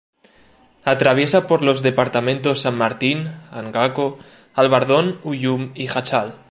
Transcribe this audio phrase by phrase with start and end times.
[0.83, 4.17] Atraviesa por los departamentos San Martín, Angaco,
[4.55, 6.39] Albardón, Ullum y Jáchal.